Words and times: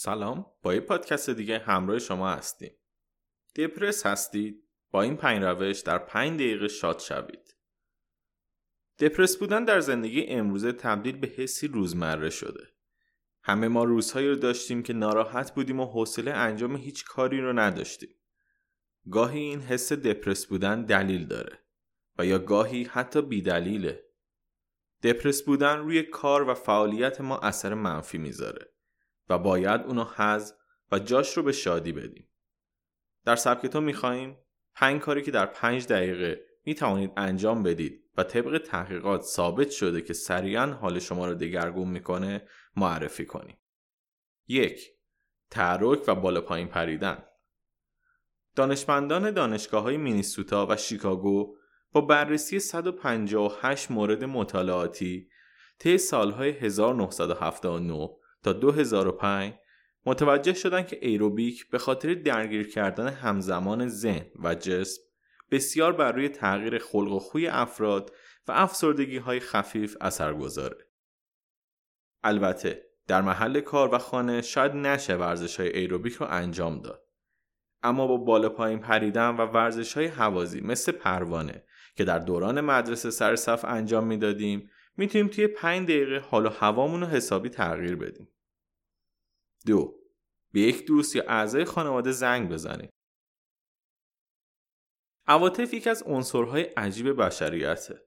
سلام 0.00 0.46
با 0.62 0.74
یه 0.74 0.80
پادکست 0.80 1.30
دیگه 1.30 1.58
همراه 1.58 1.98
شما 1.98 2.30
هستیم. 2.30 2.72
دپرس 3.56 4.06
هستید؟ 4.06 4.68
با 4.90 5.02
این 5.02 5.16
پنج 5.16 5.42
روش 5.42 5.80
در 5.80 5.98
پنج 5.98 6.40
دقیقه 6.40 6.68
شاد 6.68 6.98
شوید. 6.98 7.56
دپرس 8.98 9.36
بودن 9.36 9.64
در 9.64 9.80
زندگی 9.80 10.26
امروزه 10.26 10.72
تبدیل 10.72 11.16
به 11.16 11.26
حسی 11.26 11.68
روزمره 11.68 12.30
شده. 12.30 12.68
همه 13.42 13.68
ما 13.68 13.84
روزهایی 13.84 14.28
رو 14.28 14.36
داشتیم 14.36 14.82
که 14.82 14.92
ناراحت 14.92 15.54
بودیم 15.54 15.80
و 15.80 15.86
حوصله 15.86 16.30
انجام 16.30 16.76
هیچ 16.76 17.04
کاری 17.04 17.40
رو 17.40 17.52
نداشتیم. 17.52 18.14
گاهی 19.10 19.40
این 19.40 19.60
حس 19.60 19.92
دپرس 19.92 20.46
بودن 20.46 20.84
دلیل 20.84 21.26
داره 21.26 21.58
و 22.18 22.26
یا 22.26 22.38
گاهی 22.38 22.84
حتی 22.84 23.22
بیدلیله. 23.22 24.04
دپرس 25.02 25.42
بودن 25.42 25.78
روی 25.78 26.02
کار 26.02 26.48
و 26.48 26.54
فعالیت 26.54 27.20
ما 27.20 27.38
اثر 27.38 27.74
منفی 27.74 28.18
می‌ذاره. 28.18 28.77
و 29.28 29.38
باید 29.38 29.80
اونو 29.80 30.04
حذف 30.04 30.54
و 30.92 30.98
جاش 30.98 31.36
رو 31.36 31.42
به 31.42 31.52
شادی 31.52 31.92
بدیم. 31.92 32.28
در 33.24 33.36
سبکتون 33.36 33.84
میخواییم 33.84 34.36
پنج 34.74 35.00
کاری 35.00 35.22
که 35.22 35.30
در 35.30 35.46
پنج 35.46 35.86
دقیقه 35.86 36.40
می 36.64 36.74
توانید 36.74 37.12
انجام 37.16 37.62
بدید 37.62 38.04
و 38.16 38.22
طبق 38.22 38.58
تحقیقات 38.58 39.22
ثابت 39.22 39.70
شده 39.70 40.00
که 40.00 40.12
سریعا 40.12 40.66
حال 40.66 40.98
شما 40.98 41.26
رو 41.26 41.34
دگرگون 41.34 41.88
می‌کنه 41.88 42.48
معرفی 42.76 43.26
کنیم. 43.26 43.58
یک 44.48 44.90
تحرک 45.50 46.04
و 46.06 46.14
بالا 46.14 46.40
پایین 46.40 46.68
پریدن 46.68 47.24
دانشمندان 48.54 49.30
دانشگاه 49.30 49.82
های 49.82 49.96
مینیسوتا 49.96 50.66
و 50.70 50.76
شیکاگو 50.76 51.56
با 51.92 52.00
بررسی 52.00 52.60
158 52.60 53.90
مورد 53.90 54.24
مطالعاتی 54.24 55.28
طی 55.78 55.98
سالهای 55.98 56.50
1979 56.50 58.08
تا 58.42 58.52
2005 58.52 59.54
متوجه 60.06 60.54
شدن 60.54 60.82
که 60.82 60.98
ایروبیک 61.02 61.70
به 61.70 61.78
خاطر 61.78 62.14
درگیر 62.14 62.68
کردن 62.68 63.08
همزمان 63.08 63.88
ذهن 63.88 64.26
و 64.42 64.54
جسم 64.54 65.02
بسیار 65.50 65.92
بر 65.92 66.12
روی 66.12 66.28
تغییر 66.28 66.78
خلق 66.78 67.12
و 67.12 67.18
خوی 67.18 67.48
افراد 67.48 68.12
و 68.48 68.52
افسردگی 68.52 69.18
های 69.18 69.40
خفیف 69.40 69.96
اثر 70.00 70.34
گذاره. 70.34 70.76
البته 72.24 72.84
در 73.06 73.22
محل 73.22 73.60
کار 73.60 73.94
و 73.94 73.98
خانه 73.98 74.42
شاید 74.42 74.72
نشه 74.72 75.16
ورزش 75.16 75.60
های 75.60 75.68
ایروبیک 75.68 76.14
رو 76.14 76.26
انجام 76.30 76.80
داد. 76.80 77.04
اما 77.82 78.06
با 78.06 78.16
بالا 78.16 78.48
پایین 78.48 78.78
پریدن 78.78 79.36
و 79.36 79.46
ورزش 79.46 79.94
های 79.94 80.06
حوازی 80.06 80.60
مثل 80.60 80.92
پروانه 80.92 81.64
که 81.96 82.04
در 82.04 82.18
دوران 82.18 82.60
مدرسه 82.60 83.10
سر 83.10 83.36
صف 83.36 83.64
انجام 83.64 84.06
می‌دادیم 84.06 84.70
می‌تونیم 84.98 85.28
توی 85.28 85.46
5 85.46 85.88
دقیقه 85.88 86.18
حال 86.18 86.46
و 86.46 86.48
هوامون 86.48 87.00
رو 87.00 87.06
حسابی 87.06 87.48
تغییر 87.48 87.96
بدیم. 87.96 88.28
دو 89.66 89.98
به 90.52 90.60
یک 90.60 90.86
دوست 90.86 91.16
یا 91.16 91.24
اعضای 91.28 91.64
خانواده 91.64 92.12
زنگ 92.12 92.48
بزنید. 92.48 92.90
عواطف 95.26 95.74
یکی 95.74 95.90
از 95.90 96.02
عنصرهای 96.02 96.62
عجیب 96.62 97.22
بشریته. 97.22 98.02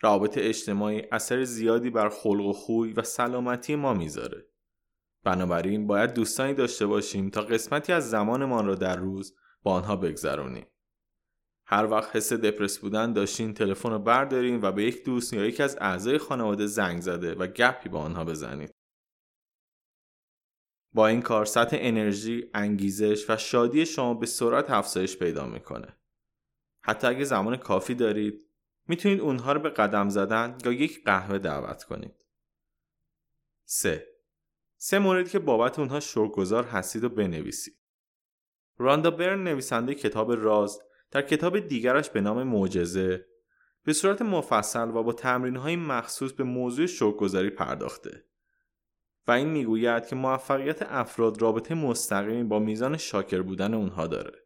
روابط 0.00 0.38
اجتماعی 0.38 1.02
اثر 1.12 1.44
زیادی 1.44 1.90
بر 1.90 2.08
خلق 2.08 2.46
و 2.46 2.52
خوی 2.52 2.92
و 2.92 3.02
سلامتی 3.02 3.76
ما 3.76 3.94
می‌ذاره. 3.94 4.46
بنابراین 5.24 5.86
باید 5.86 6.14
دوستانی 6.14 6.54
داشته 6.54 6.86
باشیم 6.86 7.30
تا 7.30 7.42
قسمتی 7.42 7.92
از 7.92 8.10
زمانمان 8.10 8.66
را 8.66 8.74
در 8.74 8.96
روز 8.96 9.36
با 9.62 9.72
آنها 9.72 9.96
بگذرونیم. 9.96 10.66
هر 11.66 11.86
وقت 11.86 12.16
حس 12.16 12.32
دپرس 12.32 12.78
بودن 12.78 13.12
داشتین 13.12 13.54
تلفن 13.54 13.90
رو 13.90 13.98
بردارین 13.98 14.60
و 14.62 14.72
به 14.72 14.84
یک 14.84 15.04
دوست 15.04 15.32
یا 15.32 15.44
یکی 15.44 15.62
از 15.62 15.76
اعضای 15.80 16.18
خانواده 16.18 16.66
زنگ 16.66 17.00
زده 17.00 17.34
و 17.34 17.46
گپی 17.46 17.88
با 17.88 18.00
آنها 18.00 18.24
بزنید. 18.24 18.74
با 20.92 21.06
این 21.06 21.22
کار 21.22 21.44
سطح 21.44 21.76
انرژی، 21.80 22.50
انگیزش 22.54 23.30
و 23.30 23.36
شادی 23.36 23.86
شما 23.86 24.14
به 24.14 24.26
سرعت 24.26 24.70
افزایش 24.70 25.16
پیدا 25.16 25.46
می‌کنه. 25.46 25.96
حتی 26.84 27.06
اگه 27.06 27.24
زمان 27.24 27.56
کافی 27.56 27.94
دارید 27.94 28.46
می‌تونید 28.88 29.20
اونها 29.20 29.52
رو 29.52 29.60
به 29.60 29.70
قدم 29.70 30.08
زدن 30.08 30.58
یا 30.64 30.72
یک 30.72 31.04
قهوه 31.04 31.38
دعوت 31.38 31.84
کنید. 31.84 32.14
3. 33.64 34.06
سه 34.76 34.98
موردی 34.98 35.30
که 35.30 35.38
بابت 35.38 35.78
اونها 35.78 36.00
شکرگزار 36.00 36.64
هستید 36.64 37.04
و 37.04 37.08
بنویسید. 37.08 37.78
راندا 38.78 39.10
برن 39.10 39.44
نویسنده 39.44 39.94
کتاب 39.94 40.32
راز 40.32 40.80
در 41.12 41.22
کتاب 41.22 41.58
دیگرش 41.58 42.10
به 42.10 42.20
نام 42.20 42.42
معجزه 42.42 43.26
به 43.84 43.92
صورت 43.92 44.22
مفصل 44.22 44.88
و 44.88 45.02
با 45.02 45.12
تمرین 45.12 45.56
های 45.56 45.76
مخصوص 45.76 46.32
به 46.32 46.44
موضوع 46.44 46.86
شکرگزاری 46.86 47.50
پرداخته 47.50 48.24
و 49.26 49.30
این 49.30 49.48
می‌گوید 49.48 50.06
که 50.06 50.16
موفقیت 50.16 50.82
افراد 50.82 51.42
رابطه 51.42 51.74
مستقیمی 51.74 52.44
با 52.44 52.58
میزان 52.58 52.96
شاکر 52.96 53.42
بودن 53.42 53.74
اونها 53.74 54.06
داره. 54.06 54.38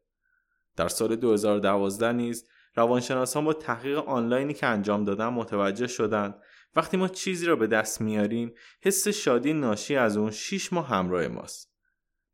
در 0.77 0.89
سال 0.89 1.17
2012 1.17 2.13
نیز 2.13 2.49
روانشناسان 2.75 3.45
با 3.45 3.53
تحقیق 3.53 3.99
آنلاینی 3.99 4.55
که 4.55 4.67
انجام 4.67 5.05
دادن 5.05 5.29
متوجه 5.29 5.87
شدند 5.87 6.35
وقتی 6.77 6.97
ما 6.97 7.09
چیزی 7.09 7.47
را 7.47 7.57
به 7.57 7.67
دست 7.67 8.01
میاریم 8.01 8.55
حس 8.83 9.09
شادی 9.09 9.53
ناشی 9.53 9.97
از 9.97 10.17
اون 10.17 10.31
6 10.31 10.73
ماه 10.73 10.89
همراه 10.89 11.29
ماست. 11.29 11.76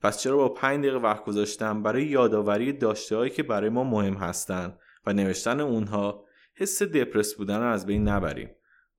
پس 0.02 0.20
چرا 0.20 0.36
با 0.36 0.48
5 0.48 0.80
دقیقه 0.80 0.98
وقت 0.98 1.24
گذاشتم 1.24 1.82
برای 1.82 2.04
یادآوری 2.04 2.72
داشته 2.72 3.30
که 3.30 3.42
برای 3.42 3.70
ما 3.70 3.84
مهم 3.84 4.14
هستند 4.14 4.78
و 5.06 5.12
نوشتن 5.12 5.60
اونها 5.60 6.24
حس 6.54 6.82
دپرس 6.82 7.34
بودن 7.34 7.60
رو 7.60 7.66
از 7.66 7.86
بین 7.86 8.08
نبریم 8.08 8.50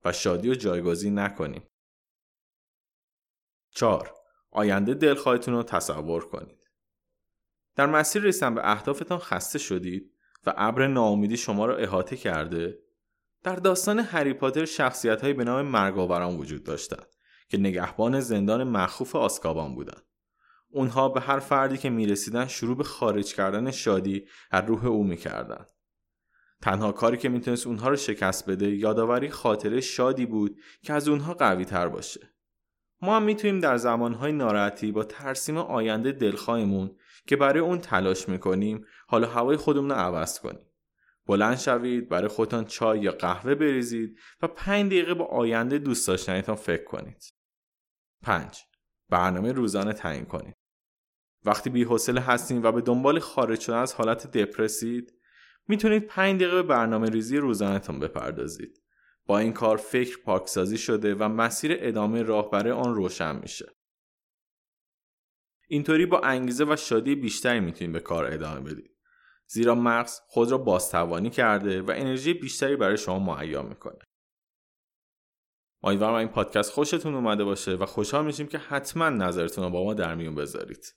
و 0.04 0.12
شادی 0.12 0.50
و 0.50 0.54
جایگزین 0.54 1.18
نکنیم. 1.18 1.62
4. 3.70 4.14
آینده 4.50 4.94
دلخواهتون 4.94 5.54
رو 5.54 5.62
تصور 5.62 6.28
کنید. 6.28 6.70
در 7.76 7.86
مسیر 7.86 8.22
رسیدن 8.22 8.54
به 8.54 8.70
اهدافتان 8.70 9.18
خسته 9.18 9.58
شدید 9.58 10.12
و 10.46 10.54
ابر 10.56 10.86
ناامیدی 10.86 11.36
شما 11.36 11.66
را 11.66 11.76
احاطه 11.76 12.16
کرده 12.16 12.78
در 13.42 13.56
داستان 13.56 13.98
هری 13.98 14.32
پاتر 14.32 14.64
شخصیت 14.64 15.24
به 15.24 15.44
نام 15.44 15.66
مرگاوران 15.66 16.36
وجود 16.36 16.64
داشتند 16.64 17.06
که 17.48 17.58
نگهبان 17.58 18.20
زندان 18.20 18.64
مخوف 18.64 19.16
آسکابان 19.16 19.74
بودند 19.74 20.02
اونها 20.74 21.08
به 21.08 21.20
هر 21.20 21.38
فردی 21.38 21.78
که 21.78 21.90
می‌رسیدن 21.90 22.46
شروع 22.46 22.76
به 22.76 22.84
خارج 22.84 23.34
کردن 23.34 23.70
شادی 23.70 24.26
از 24.50 24.64
روح 24.66 24.86
او 24.86 25.04
می‌کردند 25.04 25.66
تنها 26.62 26.92
کاری 26.92 27.16
که 27.16 27.28
می‌تونست 27.28 27.66
اونها 27.66 27.88
رو 27.88 27.96
شکست 27.96 28.50
بده 28.50 28.76
یادآوری 28.76 29.30
خاطره 29.30 29.80
شادی 29.80 30.26
بود 30.26 30.58
که 30.82 30.92
از 30.92 31.08
اونها 31.08 31.34
قوی 31.34 31.64
تر 31.64 31.88
باشه. 31.88 32.34
ما 33.02 33.16
هم 33.16 33.22
می‌تونیم 33.22 33.60
در 33.60 33.76
زمانهای 33.76 34.32
ناراحتی 34.32 34.92
با 34.92 35.04
ترسیم 35.04 35.56
آینده 35.56 36.12
دلخواهمون 36.12 36.96
که 37.26 37.36
برای 37.36 37.60
اون 37.60 37.78
تلاش 37.78 38.28
می‌کنیم 38.28 38.84
حالا 39.06 39.28
هوای 39.28 39.56
خودمون 39.56 39.90
رو 39.90 39.96
عوض 39.96 40.40
کنیم. 40.40 40.66
بلند 41.26 41.58
شوید 41.58 42.08
برای 42.08 42.28
خودتان 42.28 42.64
چای 42.64 43.00
یا 43.00 43.12
قهوه 43.12 43.54
بریزید 43.54 44.18
و 44.42 44.48
پنج 44.48 44.86
دقیقه 44.86 45.14
با 45.14 45.24
آینده 45.24 45.78
دوست 45.78 46.08
داشتنیتان 46.08 46.56
فکر 46.56 46.84
کنید. 46.84 47.24
5. 48.22 48.58
برنامه 49.08 49.52
روزانه 49.52 49.92
تعیین 49.92 50.24
کنید. 50.24 50.53
وقتی 51.44 51.70
بی 51.70 51.84
حوصله 51.84 52.20
هستین 52.20 52.62
و 52.62 52.72
به 52.72 52.80
دنبال 52.80 53.18
خارج 53.18 53.60
شدن 53.60 53.76
از 53.76 53.94
حالت 53.94 54.36
دپرسید 54.36 55.14
می‌تونید 55.68 56.06
5 56.06 56.40
دقیقه 56.40 56.56
به 56.56 56.62
برنامه 56.62 57.10
ریزی 57.10 57.36
روزانهتان 57.36 58.00
بپردازید. 58.00 58.82
با 59.26 59.38
این 59.38 59.52
کار 59.52 59.76
فکر 59.76 60.18
پاکسازی 60.22 60.78
شده 60.78 61.14
و 61.14 61.28
مسیر 61.28 61.76
ادامه 61.80 62.22
راه 62.22 62.50
برای 62.50 62.72
آن 62.72 62.94
روشن 62.94 63.36
میشه. 63.36 63.66
اینطوری 65.68 66.06
با 66.06 66.20
انگیزه 66.20 66.64
و 66.64 66.76
شادی 66.76 67.14
بیشتری 67.14 67.60
می‌تونید 67.60 67.92
به 67.92 68.00
کار 68.00 68.24
ادامه 68.32 68.60
بدید. 68.60 68.90
زیرا 69.46 69.74
مغز 69.74 70.20
خود 70.26 70.50
را 70.50 70.58
بازتوانی 70.58 71.30
کرده 71.30 71.82
و 71.82 71.92
انرژی 71.96 72.34
بیشتری 72.34 72.76
برای 72.76 72.96
شما 72.96 73.18
مهیا 73.18 73.62
می‌کنه. 73.62 73.98
امیدوارم 75.82 76.14
این 76.14 76.28
پادکست 76.28 76.72
خوشتون 76.72 77.14
اومده 77.14 77.44
باشه 77.44 77.72
و 77.72 77.86
خوشحال 77.86 78.24
میشیم 78.24 78.46
که 78.46 78.58
حتما 78.58 79.08
نظرتون 79.08 79.64
رو 79.64 79.70
با 79.70 79.84
ما 79.84 79.94
در 79.94 80.14
میون 80.14 80.34
بذارید. 80.34 80.86